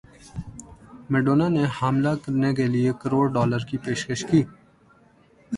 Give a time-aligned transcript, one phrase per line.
[1.11, 4.41] Madonna نے حاملہ کرنے کیلئے کروڑ ڈالر کی پیشکش کی